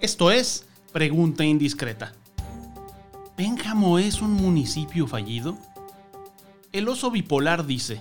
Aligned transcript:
Esto 0.00 0.30
es 0.30 0.64
Pregunta 0.92 1.44
Indiscreta. 1.44 2.12
¿Pénjamo 3.34 3.98
es 3.98 4.22
un 4.22 4.30
municipio 4.30 5.08
fallido? 5.08 5.58
El 6.70 6.86
oso 6.88 7.10
bipolar 7.10 7.66
dice, 7.66 8.00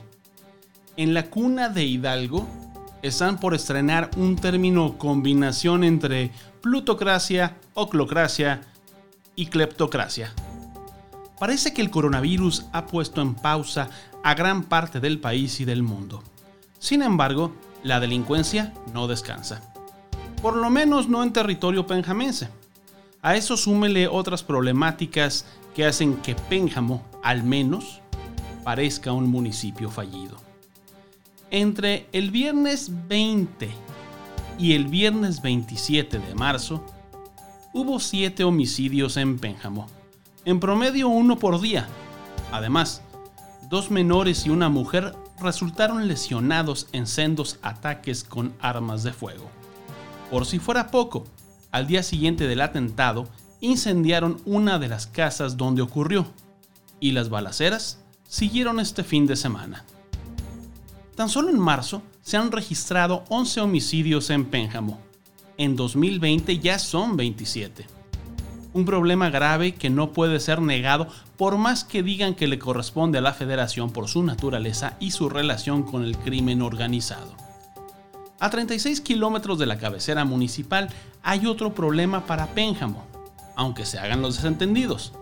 en 0.95 1.15
la 1.15 1.31
cuna 1.31 1.69
de 1.69 1.85
Hidalgo 1.85 2.45
están 3.01 3.39
por 3.39 3.55
estrenar 3.55 4.11
un 4.15 4.35
término 4.35 4.99
combinación 4.99 5.83
entre 5.83 6.29
plutocracia, 6.61 7.57
oclocracia 7.73 8.61
y 9.35 9.47
cleptocracia. 9.47 10.31
Parece 11.39 11.73
que 11.73 11.81
el 11.81 11.89
coronavirus 11.89 12.65
ha 12.73 12.85
puesto 12.85 13.23
en 13.23 13.33
pausa 13.33 13.89
a 14.23 14.35
gran 14.35 14.65
parte 14.65 14.99
del 14.99 15.19
país 15.19 15.59
y 15.61 15.65
del 15.65 15.81
mundo. 15.81 16.23
Sin 16.77 17.01
embargo, 17.01 17.55
la 17.81 17.99
delincuencia 17.99 18.71
no 18.93 19.07
descansa. 19.07 19.73
Por 20.41 20.55
lo 20.55 20.69
menos 20.69 21.09
no 21.09 21.23
en 21.23 21.33
territorio 21.33 21.87
penjamense. 21.87 22.49
A 23.21 23.35
eso 23.35 23.57
súmele 23.57 24.07
otras 24.07 24.43
problemáticas 24.43 25.45
que 25.75 25.85
hacen 25.85 26.17
que 26.17 26.35
Pénjamo, 26.35 27.03
al 27.23 27.43
menos, 27.43 28.01
parezca 28.63 29.11
un 29.11 29.29
municipio 29.29 29.89
fallido. 29.89 30.37
Entre 31.49 32.07
el 32.11 32.31
viernes 32.31 32.91
20 33.07 33.69
y 34.59 34.73
el 34.73 34.87
viernes 34.87 35.41
27 35.41 36.19
de 36.19 36.35
marzo, 36.35 36.85
hubo 37.73 37.99
siete 37.99 38.43
homicidios 38.43 39.17
en 39.17 39.39
Pénjamo, 39.39 39.87
en 40.45 40.59
promedio 40.59 41.07
uno 41.07 41.39
por 41.39 41.59
día. 41.61 41.87
Además, 42.51 43.01
dos 43.69 43.91
menores 43.91 44.45
y 44.45 44.49
una 44.49 44.69
mujer 44.69 45.15
resultaron 45.39 46.07
lesionados 46.07 46.87
en 46.91 47.07
sendos 47.07 47.59
ataques 47.61 48.23
con 48.23 48.53
armas 48.59 49.03
de 49.03 49.13
fuego. 49.13 49.49
Por 50.29 50.45
si 50.45 50.59
fuera 50.59 50.91
poco, 50.91 51.25
al 51.71 51.87
día 51.87 52.03
siguiente 52.03 52.47
del 52.47 52.61
atentado, 52.61 53.27
incendiaron 53.61 54.41
una 54.45 54.77
de 54.79 54.89
las 54.89 55.07
casas 55.07 55.57
donde 55.57 55.81
ocurrió, 55.81 56.27
y 56.99 57.11
las 57.11 57.29
balaceras 57.29 57.99
siguieron 58.27 58.79
este 58.79 59.03
fin 59.03 59.25
de 59.25 59.35
semana. 59.35 59.85
Tan 61.15 61.29
solo 61.29 61.49
en 61.49 61.59
marzo 61.59 62.03
se 62.21 62.37
han 62.37 62.51
registrado 62.51 63.23
11 63.29 63.61
homicidios 63.61 64.29
en 64.29 64.45
Pénjamo. 64.45 64.99
En 65.57 65.75
2020 65.75 66.59
ya 66.59 66.77
son 66.77 67.17
27. 67.17 67.87
Un 68.73 68.85
problema 68.85 69.29
grave 69.29 69.73
que 69.73 69.89
no 69.89 70.11
puede 70.11 70.39
ser 70.39 70.61
negado 70.61 71.07
por 71.37 71.57
más 71.57 71.83
que 71.83 72.03
digan 72.03 72.35
que 72.35 72.47
le 72.47 72.59
corresponde 72.59 73.17
a 73.17 73.21
la 73.21 73.33
federación 73.33 73.91
por 73.91 74.07
su 74.07 74.23
naturaleza 74.23 74.97
y 74.99 75.11
su 75.11 75.29
relación 75.29 75.83
con 75.83 76.03
el 76.03 76.17
crimen 76.17 76.61
organizado. 76.61 77.46
A 78.39 78.51
36 78.51 79.01
kilómetros 79.01 79.57
de 79.57 79.65
la 79.65 79.79
cabecera 79.79 80.23
municipal 80.23 80.89
hay 81.23 81.47
otro 81.47 81.73
problema 81.73 82.27
para 82.27 82.45
Pénjamo, 82.53 83.03
aunque 83.55 83.83
se 83.83 83.97
hagan 83.97 84.21
los 84.21 84.35
desentendidos. 84.35 85.13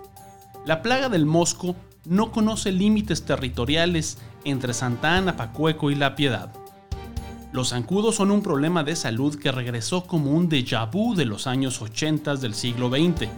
La 0.65 0.81
plaga 0.81 1.07
del 1.07 1.25
mosco 1.25 1.77
no 2.03 2.33
conoce 2.33 2.73
límites 2.73 3.23
territoriales 3.23 4.17
entre 4.43 4.73
Santa 4.73 5.15
Ana, 5.15 5.37
Pacueco 5.37 5.91
y 5.91 5.95
La 5.95 6.17
Piedad. 6.17 6.51
Los 7.53 7.69
zancudos 7.69 8.15
son 8.15 8.31
un 8.31 8.41
problema 8.41 8.83
de 8.83 8.97
salud 8.97 9.39
que 9.39 9.53
regresó 9.53 10.05
como 10.05 10.31
un 10.31 10.49
déjà 10.49 10.91
vu 10.91 11.15
de 11.15 11.23
los 11.23 11.47
años 11.47 11.81
80 11.81 12.35
del 12.35 12.53
siglo 12.53 12.89
XX 12.89 13.29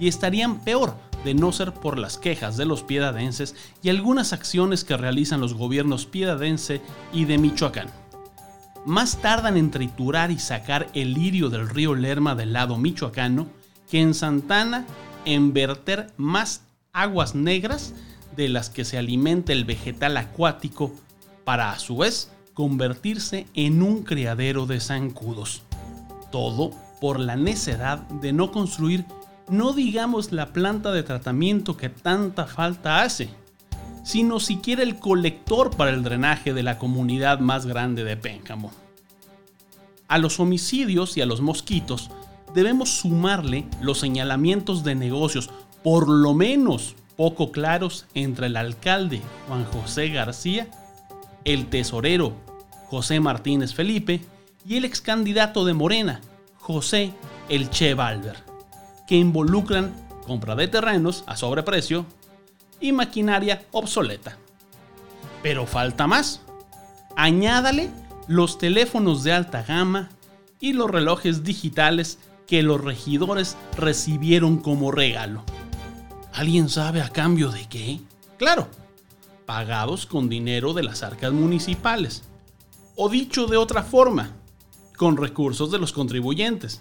y 0.00 0.08
estarían 0.08 0.60
peor 0.60 0.94
de 1.26 1.34
no 1.34 1.52
ser 1.52 1.74
por 1.74 1.98
las 1.98 2.16
quejas 2.16 2.56
de 2.56 2.64
los 2.64 2.82
piedadenses 2.82 3.54
y 3.82 3.90
algunas 3.90 4.32
acciones 4.32 4.82
que 4.82 4.96
realizan 4.96 5.42
los 5.42 5.52
gobiernos 5.52 6.06
piedadense 6.06 6.80
y 7.12 7.26
de 7.26 7.36
Michoacán 7.36 8.05
más 8.86 9.20
tardan 9.20 9.56
en 9.56 9.70
triturar 9.70 10.30
y 10.30 10.38
sacar 10.38 10.86
el 10.94 11.12
lirio 11.12 11.50
del 11.50 11.68
río 11.68 11.94
Lerma 11.94 12.36
del 12.36 12.52
lado 12.52 12.78
michoacano 12.78 13.48
que 13.90 14.00
en 14.00 14.14
Santana 14.14 14.86
en 15.24 15.52
verter 15.52 16.12
más 16.16 16.62
aguas 16.92 17.34
negras 17.34 17.94
de 18.36 18.48
las 18.48 18.70
que 18.70 18.84
se 18.84 18.96
alimenta 18.96 19.52
el 19.52 19.64
vegetal 19.64 20.16
acuático 20.16 20.94
para 21.44 21.72
a 21.72 21.78
su 21.80 21.98
vez 21.98 22.30
convertirse 22.54 23.46
en 23.54 23.82
un 23.82 24.04
criadero 24.04 24.66
de 24.66 24.80
zancudos. 24.80 25.62
Todo 26.30 26.70
por 27.00 27.18
la 27.18 27.36
necedad 27.36 27.98
de 27.98 28.32
no 28.32 28.52
construir, 28.52 29.04
no 29.48 29.72
digamos 29.72 30.30
la 30.30 30.52
planta 30.52 30.92
de 30.92 31.02
tratamiento 31.02 31.76
que 31.76 31.88
tanta 31.88 32.46
falta 32.46 33.02
hace, 33.02 33.28
sino 34.06 34.38
siquiera 34.38 34.84
el 34.84 35.00
colector 35.00 35.76
para 35.76 35.90
el 35.90 36.04
drenaje 36.04 36.54
de 36.54 36.62
la 36.62 36.78
comunidad 36.78 37.40
más 37.40 37.66
grande 37.66 38.04
de 38.04 38.16
Pénjamo. 38.16 38.70
A 40.06 40.18
los 40.18 40.38
homicidios 40.38 41.16
y 41.16 41.22
a 41.22 41.26
los 41.26 41.40
mosquitos 41.40 42.08
debemos 42.54 42.88
sumarle 43.00 43.66
los 43.80 43.98
señalamientos 43.98 44.84
de 44.84 44.94
negocios, 44.94 45.50
por 45.82 46.08
lo 46.08 46.34
menos 46.34 46.94
poco 47.16 47.50
claros, 47.50 48.06
entre 48.14 48.46
el 48.46 48.56
alcalde 48.56 49.22
Juan 49.48 49.64
José 49.64 50.10
García, 50.10 50.68
el 51.44 51.66
tesorero 51.66 52.32
José 52.86 53.18
Martínez 53.18 53.74
Felipe 53.74 54.20
y 54.64 54.76
el 54.76 54.84
ex 54.84 55.00
candidato 55.00 55.64
de 55.64 55.74
Morena, 55.74 56.20
José 56.58 57.12
El 57.48 57.70
Che 57.70 57.96
que 59.08 59.16
involucran 59.16 59.92
compra 60.28 60.54
de 60.54 60.68
terrenos 60.68 61.24
a 61.26 61.36
sobreprecio 61.36 62.06
y 62.80 62.92
maquinaria 62.92 63.66
obsoleta. 63.72 64.36
Pero 65.42 65.66
falta 65.66 66.06
más. 66.06 66.40
Añádale 67.16 67.90
los 68.28 68.58
teléfonos 68.58 69.22
de 69.22 69.32
alta 69.32 69.62
gama 69.62 70.10
y 70.60 70.72
los 70.72 70.90
relojes 70.90 71.44
digitales 71.44 72.18
que 72.46 72.62
los 72.62 72.80
regidores 72.80 73.56
recibieron 73.76 74.58
como 74.58 74.90
regalo. 74.90 75.42
¿Alguien 76.32 76.68
sabe 76.68 77.02
a 77.02 77.08
cambio 77.08 77.50
de 77.50 77.66
qué? 77.68 78.00
Claro, 78.38 78.68
pagados 79.46 80.06
con 80.06 80.28
dinero 80.28 80.74
de 80.74 80.82
las 80.82 81.02
arcas 81.02 81.32
municipales. 81.32 82.24
O 82.94 83.08
dicho 83.08 83.46
de 83.46 83.56
otra 83.56 83.82
forma, 83.82 84.32
con 84.96 85.16
recursos 85.16 85.70
de 85.70 85.78
los 85.78 85.92
contribuyentes. 85.92 86.80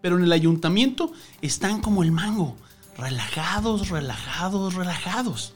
Pero 0.00 0.18
en 0.18 0.24
el 0.24 0.32
ayuntamiento 0.32 1.12
están 1.40 1.80
como 1.80 2.02
el 2.02 2.12
mango, 2.12 2.56
relajados, 2.96 3.88
relajados, 3.88 4.74
relajados. 4.74 5.52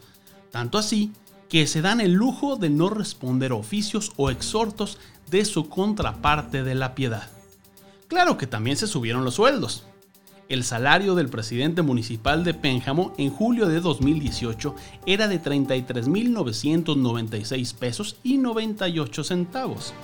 Tanto 0.50 0.78
así 0.78 1.12
que 1.48 1.66
se 1.66 1.82
dan 1.82 2.00
el 2.00 2.12
lujo 2.12 2.56
de 2.56 2.70
no 2.70 2.90
responder 2.90 3.52
oficios 3.52 4.12
o 4.16 4.30
exhortos 4.30 4.98
de 5.30 5.44
su 5.44 5.68
contraparte 5.68 6.62
de 6.62 6.74
la 6.74 6.94
piedad. 6.94 7.28
Claro 8.08 8.36
que 8.36 8.46
también 8.46 8.76
se 8.76 8.86
subieron 8.86 9.24
los 9.24 9.34
sueldos. 9.34 9.84
El 10.48 10.64
salario 10.64 11.14
del 11.14 11.28
presidente 11.28 11.82
municipal 11.82 12.42
de 12.42 12.54
Pénjamo 12.54 13.14
en 13.18 13.30
julio 13.30 13.68
de 13.68 13.80
2018 13.80 14.74
era 15.06 15.28
de 15.28 15.40
33.996 15.40 17.74
pesos 17.74 18.16
y 18.24 18.38
98 18.38 19.22
centavos. 19.22 19.94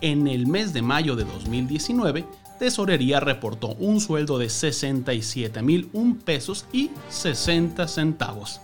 En 0.00 0.26
el 0.26 0.46
mes 0.46 0.72
de 0.72 0.80
mayo 0.80 1.16
de 1.16 1.24
2019, 1.24 2.24
Tesorería 2.58 3.20
reportó 3.20 3.68
un 3.74 4.00
sueldo 4.00 4.38
de 4.38 4.46
67.001 4.46 6.18
pesos 6.22 6.66
y 6.72 6.90
60 7.08 7.86
centavos. 7.86 8.60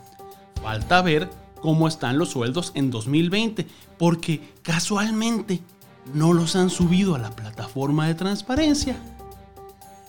Falta 0.60 1.00
ver 1.02 1.30
cómo 1.60 1.86
están 1.86 2.18
los 2.18 2.30
sueldos 2.30 2.72
en 2.74 2.90
2020, 2.90 3.66
porque 3.96 4.52
casualmente 4.62 5.60
no 6.12 6.32
los 6.32 6.56
han 6.56 6.70
subido 6.70 7.14
a 7.14 7.18
la 7.18 7.30
plataforma 7.30 8.08
de 8.08 8.14
transparencia. 8.14 8.96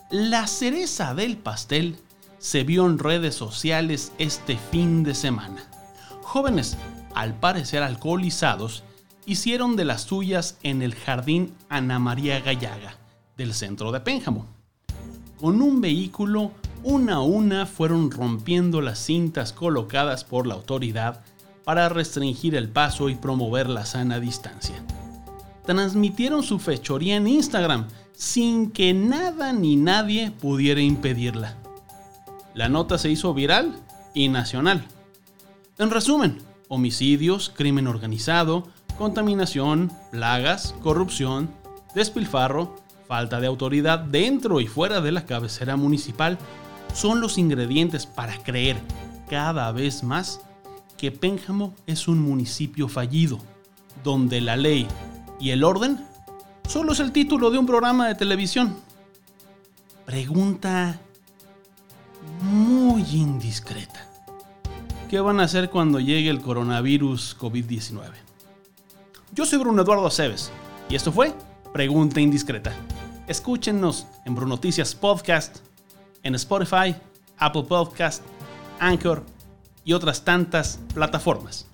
La 0.10 0.48
cereza 0.48 1.14
del 1.14 1.38
pastel 1.38 1.98
se 2.40 2.64
vio 2.64 2.86
en 2.86 3.00
redes 3.00 3.36
sociales 3.36 4.12
este 4.18 4.58
fin 4.72 5.04
de 5.04 5.16
semana. 5.16 5.64
Jóvenes, 6.24 6.78
al 7.14 7.34
parecer 7.36 7.84
alcoholizados, 7.84 8.84
hicieron 9.26 9.76
de 9.76 9.86
las 9.86 10.02
suyas 10.02 10.58
en 10.64 10.82
el 10.82 10.96
jardín 10.96 11.54
Ana 11.70 12.00
María 12.00 12.40
Gallaga 12.42 12.98
del 13.38 13.54
centro 13.54 13.92
de 13.92 14.00
Pénjamo. 14.00 14.46
Con 15.40 15.62
un 15.62 15.82
vehículo, 15.82 16.52
una 16.84 17.16
a 17.16 17.22
una 17.22 17.66
fueron 17.66 18.12
rompiendo 18.12 18.82
las 18.82 19.00
cintas 19.00 19.54
colocadas 19.54 20.24
por 20.24 20.48
la 20.48 20.54
autoridad 20.54 21.22
para 21.64 21.90
restringir 21.90 22.56
el 22.56 22.70
paso 22.70 23.10
y 23.10 23.16
promover 23.16 23.70
la 23.70 23.86
sana 23.86 24.20
distancia. 24.20 24.76
Transmitieron 25.66 26.44
su 26.44 26.60
fechoría 26.60 27.16
en 27.18 27.28
Instagram 27.28 27.88
sin 28.14 28.72
que 28.72 28.94
nada 28.94 29.52
ni 29.52 29.76
nadie 29.76 30.32
pudiera 30.32 30.80
impedirla. 30.80 31.56
La 32.54 32.70
nota 32.70 32.98
se 32.98 33.10
hizo 33.10 33.34
viral 33.34 33.76
y 34.14 34.30
nacional. 34.30 34.86
En 35.78 35.90
resumen, 35.90 36.38
homicidios, 36.70 37.50
crimen 37.50 37.88
organizado, 37.88 38.68
contaminación, 38.98 39.92
plagas, 40.12 40.74
corrupción, 40.82 41.50
despilfarro, 41.96 42.76
falta 43.08 43.40
de 43.40 43.48
autoridad 43.48 44.00
dentro 44.00 44.60
y 44.60 44.68
fuera 44.68 45.02
de 45.02 45.12
la 45.12 45.26
cabecera 45.26 45.76
municipal 45.76 46.38
son 46.94 47.22
los 47.22 47.38
ingredientes 47.38 48.06
para 48.06 48.38
creer 48.44 48.78
cada 49.30 49.72
vez 49.72 50.04
más 50.04 50.42
que 50.98 51.12
Pénjamo 51.12 51.74
es 51.88 52.08
un 52.08 52.20
municipio 52.20 52.88
fallido, 52.88 53.40
donde 54.04 54.42
la 54.42 54.56
ley 54.56 54.88
y 55.40 55.50
el 55.50 55.64
orden 55.64 56.06
solo 56.68 56.94
es 56.94 57.00
el 57.00 57.12
título 57.12 57.52
de 57.52 57.58
un 57.58 57.66
programa 57.66 58.08
de 58.08 58.16
televisión. 58.16 58.78
Pregunta 60.06 61.00
muy 62.42 63.04
indiscreta. 63.12 64.08
¿Qué 65.10 65.20
van 65.20 65.40
a 65.40 65.44
hacer 65.44 65.70
cuando 65.70 66.00
llegue 66.00 66.30
el 66.30 66.42
coronavirus 66.42 67.38
COVID-19? 67.38 68.12
Yo 69.34 69.46
soy 69.46 69.60
Bruno 69.60 69.82
Eduardo 69.82 70.08
Aceves 70.08 70.52
y 70.90 70.96
esto 70.96 71.12
fue 71.12 71.34
Pregunta 71.74 72.22
Indiscreta. 72.22 72.74
Escúchenos 73.28 74.06
en 74.26 74.36
Brunoticias 74.36 74.94
Podcast, 74.94 75.58
en 76.22 76.36
Spotify, 76.36 76.96
Apple 77.40 77.64
Podcast, 77.64 78.24
Anchor 78.80 79.24
y 79.84 79.94
otras 79.94 80.24
tantas 80.24 80.80
plataformas. 80.94 81.66